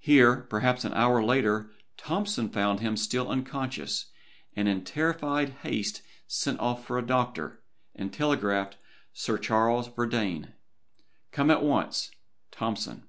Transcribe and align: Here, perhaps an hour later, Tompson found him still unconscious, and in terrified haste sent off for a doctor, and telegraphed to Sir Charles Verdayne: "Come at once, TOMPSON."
Here, 0.00 0.42
perhaps 0.50 0.84
an 0.84 0.92
hour 0.92 1.22
later, 1.24 1.70
Tompson 1.96 2.50
found 2.50 2.80
him 2.80 2.94
still 2.94 3.30
unconscious, 3.30 4.10
and 4.54 4.68
in 4.68 4.84
terrified 4.84 5.48
haste 5.62 6.02
sent 6.26 6.60
off 6.60 6.84
for 6.84 6.98
a 6.98 7.06
doctor, 7.06 7.62
and 7.94 8.12
telegraphed 8.12 8.72
to 8.74 8.78
Sir 9.14 9.38
Charles 9.38 9.88
Verdayne: 9.88 10.52
"Come 11.32 11.50
at 11.50 11.62
once, 11.62 12.10
TOMPSON." 12.50 13.04